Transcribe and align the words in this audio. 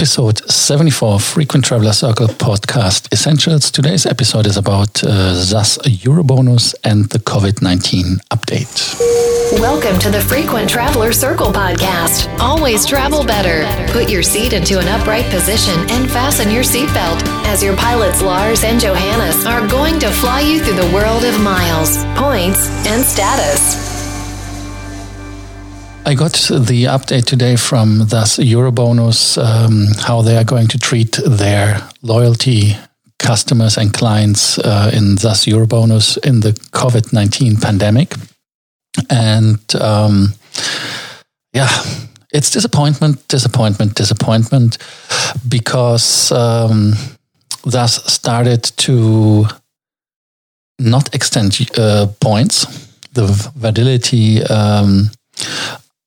episode 0.00 0.38
74 0.50 1.20
Frequent 1.20 1.62
Traveler 1.62 1.92
Circle 1.92 2.28
podcast 2.28 3.12
essentials. 3.12 3.70
Today's 3.70 4.06
episode 4.06 4.46
is 4.46 4.56
about 4.56 5.04
uh, 5.04 5.34
SAS 5.34 5.76
Eurobonus 5.76 6.74
and 6.84 7.04
the 7.10 7.18
COVID 7.18 7.60
19 7.60 8.16
update. 8.30 8.98
Welcome 9.60 9.98
to 9.98 10.08
the 10.08 10.22
Frequent 10.22 10.70
Traveler 10.70 11.12
Circle 11.12 11.48
podcast. 11.52 12.34
Always 12.40 12.86
travel 12.86 13.26
better. 13.26 13.66
Put 13.92 14.08
your 14.08 14.22
seat 14.22 14.54
into 14.54 14.78
an 14.78 14.88
upright 14.88 15.26
position 15.26 15.78
and 15.90 16.10
fasten 16.10 16.50
your 16.50 16.64
seatbelt 16.64 17.20
as 17.44 17.62
your 17.62 17.76
pilots 17.76 18.22
Lars 18.22 18.64
and 18.64 18.80
Johannes 18.80 19.44
are 19.44 19.68
going 19.68 19.98
to 19.98 20.10
fly 20.10 20.40
you 20.40 20.64
through 20.64 20.80
the 20.80 20.94
world 20.94 21.24
of 21.24 21.38
miles, 21.42 22.02
points, 22.18 22.70
and 22.86 23.04
status. 23.04 23.89
I 26.06 26.14
got 26.14 26.32
the 26.32 26.84
update 26.84 27.26
today 27.26 27.56
from 27.56 28.08
SAS 28.08 28.38
Eurobonus, 28.38 29.38
um, 29.38 29.86
how 30.00 30.22
they 30.22 30.36
are 30.36 30.44
going 30.44 30.66
to 30.68 30.78
treat 30.78 31.18
their 31.24 31.80
loyalty 32.02 32.76
customers 33.18 33.76
and 33.76 33.92
clients 33.92 34.58
uh, 34.58 34.90
in 34.92 35.18
SAS 35.18 35.44
Eurobonus 35.44 36.18
in 36.24 36.40
the 36.40 36.52
COVID 36.72 37.12
19 37.12 37.56
pandemic. 37.58 38.14
And 39.08 39.60
um, 39.80 40.34
yeah, 41.52 41.68
it's 42.32 42.50
disappointment, 42.50 43.28
disappointment, 43.28 43.94
disappointment 43.94 44.78
because 45.48 46.32
um, 46.32 46.94
SAS 47.68 48.12
started 48.12 48.64
to 48.78 49.46
not 50.78 51.14
extend 51.14 51.58
uh, 51.76 52.06
points. 52.20 52.88
The 53.12 53.26
validity 53.54 54.42
um, 54.44 55.10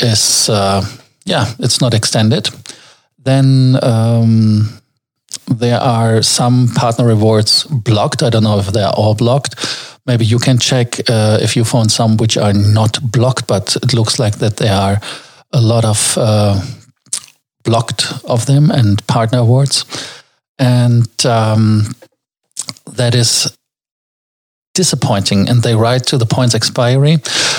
is 0.00 0.48
uh, 0.48 0.84
yeah, 1.24 1.46
it's 1.58 1.80
not 1.80 1.94
extended. 1.94 2.48
Then 3.18 3.78
um, 3.82 4.80
there 5.46 5.80
are 5.80 6.22
some 6.22 6.68
partner 6.74 7.06
rewards 7.06 7.64
blocked. 7.64 8.22
I 8.22 8.30
don't 8.30 8.44
know 8.44 8.58
if 8.58 8.68
they 8.68 8.82
are 8.82 8.94
all 8.96 9.14
blocked. 9.14 9.56
Maybe 10.06 10.24
you 10.24 10.38
can 10.38 10.58
check 10.58 10.98
uh, 11.10 11.38
if 11.42 11.54
you 11.54 11.64
found 11.64 11.90
some 11.90 12.16
which 12.16 12.38
are 12.38 12.54
not 12.54 12.98
blocked, 13.02 13.46
but 13.46 13.76
it 13.76 13.92
looks 13.92 14.18
like 14.18 14.38
that 14.38 14.56
there 14.56 14.74
are 14.74 15.00
a 15.52 15.60
lot 15.60 15.84
of 15.84 16.16
uh, 16.16 16.60
blocked 17.64 18.12
of 18.24 18.46
them 18.46 18.70
and 18.70 19.06
partner 19.06 19.38
awards, 19.40 19.84
and 20.58 21.08
um, 21.26 21.94
that 22.96 23.14
is 23.14 23.57
disappointing 24.78 25.48
and 25.48 25.62
they 25.62 25.74
write 25.74 26.04
to 26.06 26.16
the 26.16 26.30
points 26.36 26.54
expiry. 26.54 27.18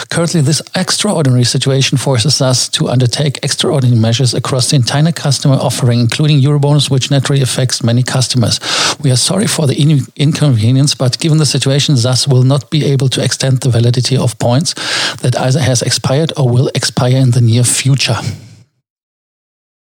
Currently, 0.10 0.42
this 0.42 0.62
extraordinary 0.74 1.44
situation 1.44 1.98
forces 1.98 2.42
us 2.42 2.70
to 2.70 2.88
undertake 2.88 3.44
extraordinary 3.44 4.00
measures 4.00 4.34
across 4.34 4.70
the 4.70 4.78
entire 4.78 5.12
customer 5.12 5.58
offering, 5.68 6.00
including 6.00 6.42
Eurobonus, 6.42 6.90
which 6.90 7.12
naturally 7.12 7.42
affects 7.42 7.84
many 7.84 8.04
customers. 8.04 8.60
We 9.04 9.12
are 9.12 9.18
sorry 9.30 9.48
for 9.48 9.68
the 9.68 9.76
in- 9.76 10.08
inconvenience, 10.16 10.96
but 10.96 11.20
given 11.20 11.40
the 11.40 11.46
situation, 11.46 11.98
SAS 11.98 12.26
will 12.26 12.44
not 12.44 12.70
be 12.70 12.86
able 12.94 13.10
to 13.10 13.22
extend 13.22 13.60
the 13.60 13.70
validity 13.70 14.16
of 14.18 14.38
points 14.40 14.74
that 15.22 15.36
either 15.38 15.60
has 15.60 15.82
expired 15.82 16.32
or 16.38 16.48
will 16.50 16.70
expire 16.74 17.18
in 17.18 17.32
the 17.32 17.42
near 17.42 17.66
future. 17.66 18.20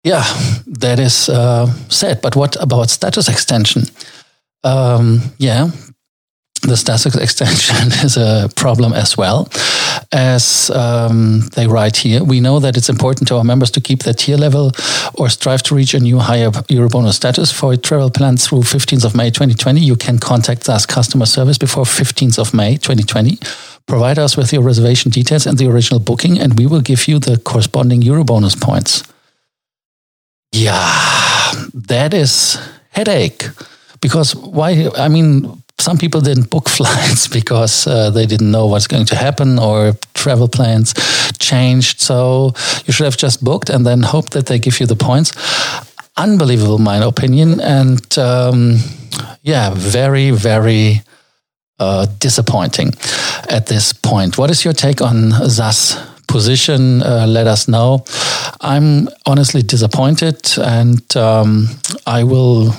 Yeah, 0.03 0.23
that 0.81 0.99
is 0.99 1.29
uh, 1.29 1.67
sad. 1.89 2.21
But 2.21 2.35
what 2.35 2.55
about 2.59 2.89
status 2.89 3.27
extension? 3.29 3.83
Um, 4.63 5.21
yeah, 5.37 5.69
the 6.61 6.77
status 6.77 7.15
extension 7.15 7.75
is 8.05 8.17
a 8.17 8.49
problem 8.55 8.93
as 8.93 9.17
well. 9.17 9.49
As 10.11 10.69
um, 10.71 11.41
they 11.55 11.67
write 11.67 11.97
here, 11.97 12.23
we 12.23 12.39
know 12.39 12.59
that 12.59 12.77
it's 12.77 12.89
important 12.89 13.27
to 13.29 13.37
our 13.37 13.43
members 13.43 13.71
to 13.71 13.81
keep 13.81 14.03
their 14.03 14.13
tier 14.13 14.37
level 14.37 14.71
or 15.15 15.29
strive 15.29 15.63
to 15.63 15.75
reach 15.75 15.93
a 15.93 15.99
new 15.99 16.19
higher 16.19 16.51
Eurobonus 16.69 17.13
status. 17.13 17.51
For 17.51 17.75
travel 17.75 18.11
plans 18.11 18.47
through 18.47 18.61
15th 18.61 19.05
of 19.05 19.15
May 19.15 19.31
2020, 19.31 19.81
you 19.81 19.95
can 19.95 20.19
contact 20.19 20.69
us 20.69 20.85
customer 20.85 21.25
service 21.25 21.57
before 21.57 21.85
15th 21.85 22.37
of 22.37 22.53
May 22.53 22.77
2020. 22.77 23.39
Provide 23.87 24.19
us 24.19 24.37
with 24.37 24.53
your 24.53 24.61
reservation 24.61 25.11
details 25.11 25.45
and 25.45 25.57
the 25.57 25.67
original 25.67 25.99
booking, 25.99 26.39
and 26.39 26.57
we 26.57 26.67
will 26.67 26.81
give 26.81 27.07
you 27.07 27.19
the 27.19 27.37
corresponding 27.37 28.01
Eurobonus 28.01 28.59
points. 28.59 29.03
Yeah, 30.51 31.01
that 31.73 32.13
is 32.13 32.59
headache. 32.91 33.49
Because 34.01 34.35
why? 34.35 34.89
I 34.97 35.07
mean, 35.07 35.60
some 35.81 35.97
people 35.97 36.21
didn't 36.21 36.49
book 36.49 36.69
flights 36.77 37.27
because 37.27 37.87
uh, 37.87 38.09
they 38.11 38.25
didn't 38.25 38.51
know 38.51 38.67
what's 38.67 38.87
going 38.87 39.05
to 39.05 39.15
happen 39.15 39.59
or 39.59 39.93
travel 40.13 40.47
plans 40.47 40.93
changed. 41.39 41.99
So 41.99 42.53
you 42.85 42.93
should 42.93 43.05
have 43.05 43.17
just 43.17 43.43
booked 43.43 43.69
and 43.69 43.85
then 43.85 44.03
hope 44.03 44.29
that 44.31 44.45
they 44.45 44.59
give 44.59 44.79
you 44.79 44.85
the 44.85 44.95
points. 44.95 45.31
Unbelievable, 46.17 46.77
my 46.77 46.97
opinion. 46.97 47.59
And 47.59 48.17
um, 48.17 48.77
yeah, 49.41 49.71
very, 49.73 50.31
very 50.31 51.01
uh, 51.79 52.05
disappointing 52.19 52.93
at 53.49 53.65
this 53.67 53.93
point. 53.93 54.37
What 54.37 54.51
is 54.51 54.63
your 54.63 54.73
take 54.73 55.01
on 55.01 55.31
SAS 55.49 55.97
position? 56.27 57.01
Uh, 57.01 57.25
let 57.27 57.47
us 57.47 57.67
know. 57.67 58.05
I'm 58.61 59.09
honestly 59.25 59.63
disappointed 59.63 60.57
and 60.57 61.17
um, 61.17 61.67
I 62.05 62.23
will 62.23 62.75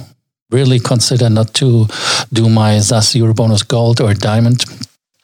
really 0.52 0.78
consider 0.78 1.30
not 1.30 1.54
to 1.54 1.86
do 2.32 2.48
my 2.48 2.78
SAS 2.80 3.14
Eurobonus 3.14 3.66
Gold 3.66 4.00
or 4.00 4.14
Diamond 4.14 4.64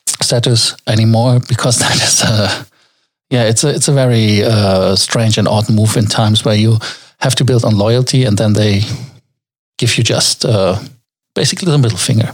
status 0.06 0.74
anymore 0.86 1.40
because 1.48 1.78
that 1.82 1.94
is 1.94 2.22
a 2.22 2.66
yeah 3.30 3.44
it's 3.44 3.64
a 3.64 3.68
it's 3.68 3.88
a 3.88 3.92
very 3.92 4.42
uh, 4.42 4.96
strange 4.96 5.38
and 5.38 5.48
odd 5.48 5.70
move 5.70 5.96
in 5.96 6.06
times 6.06 6.44
where 6.44 6.56
you 6.56 6.78
have 7.20 7.34
to 7.34 7.44
build 7.44 7.64
on 7.64 7.76
loyalty 7.76 8.24
and 8.24 8.38
then 8.38 8.52
they 8.52 8.82
give 9.78 9.96
you 9.98 10.04
just 10.04 10.44
uh, 10.44 10.78
basically 11.34 11.70
the 11.70 11.78
middle 11.78 11.98
finger. 11.98 12.32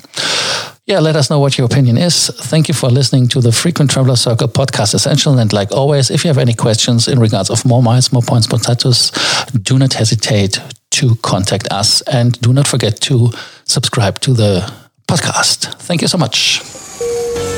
Yeah, 0.87 1.00
let 1.00 1.16
us 1.16 1.31
know 1.31 1.38
what 1.38 1.56
your 1.56 1.65
opinion 1.65 1.97
is. 1.97 2.28
Thank 2.28 2.69
you 2.69 2.75
for 2.75 2.91
listening 2.91 3.28
to 3.28 3.41
the 3.41 3.53
Frequent 3.53 3.91
Traveler 3.91 4.16
Circle 4.16 4.49
podcast 4.49 4.94
essential. 4.94 5.38
And 5.38 5.50
like 5.50 5.72
always, 5.72 6.11
if 6.11 6.25
you 6.25 6.28
have 6.28 6.37
any 6.37 6.53
questions 6.53 7.09
in 7.09 7.19
regards 7.19 7.49
of 7.49 7.65
more 7.65 7.82
miles, 7.82 8.12
more 8.12 8.21
points, 8.21 8.50
more 8.50 8.59
status, 8.59 9.11
do 9.62 9.78
not 9.78 9.94
hesitate 9.94 10.61
to 10.94 11.15
contact 11.16 11.69
us. 11.71 12.00
And 12.03 12.41
do 12.41 12.53
not 12.53 12.66
forget 12.66 13.00
to 13.03 13.31
subscribe 13.65 14.19
to 14.21 14.32
the 14.32 14.72
podcast. 15.06 15.75
Thank 15.82 16.03
you 16.03 16.09
so 16.09 16.19
much. 16.19 16.60